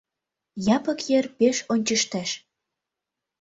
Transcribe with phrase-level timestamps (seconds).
[0.75, 2.29] Япык йыр пеш ончыштеш.